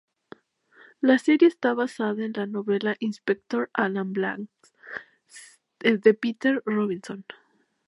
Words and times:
La 0.99 1.19
serie 1.19 1.47
está 1.47 1.75
basada 1.75 2.25
en 2.25 2.31
las 2.33 2.49
novelas 2.49 2.97
"Inspector 3.01 3.69
Alan 3.71 4.13
Banks" 4.13 4.49
de 5.79 6.13
Peter 6.15 6.63
Robinson. 6.65 7.23